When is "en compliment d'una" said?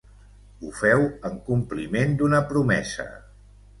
1.29-2.43